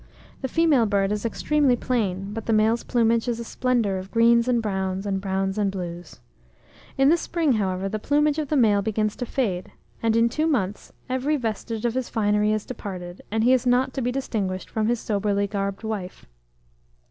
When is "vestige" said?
11.37-11.85